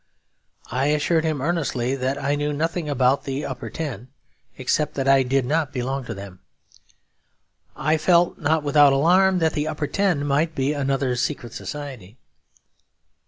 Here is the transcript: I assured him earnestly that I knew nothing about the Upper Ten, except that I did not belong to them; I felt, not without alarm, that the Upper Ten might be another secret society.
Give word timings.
I 0.71 0.87
assured 0.87 1.25
him 1.25 1.43
earnestly 1.43 1.95
that 1.95 2.17
I 2.17 2.33
knew 2.33 2.51
nothing 2.53 2.89
about 2.89 3.25
the 3.25 3.45
Upper 3.45 3.69
Ten, 3.69 4.07
except 4.57 4.95
that 4.95 5.07
I 5.07 5.21
did 5.21 5.45
not 5.45 5.71
belong 5.71 6.05
to 6.05 6.15
them; 6.15 6.39
I 7.75 7.97
felt, 7.97 8.39
not 8.39 8.63
without 8.63 8.93
alarm, 8.93 9.37
that 9.37 9.53
the 9.53 9.67
Upper 9.67 9.85
Ten 9.85 10.25
might 10.25 10.55
be 10.55 10.73
another 10.73 11.15
secret 11.15 11.53
society. 11.53 12.17